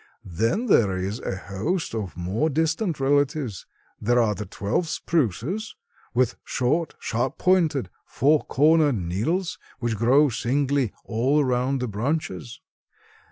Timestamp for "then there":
0.25-0.97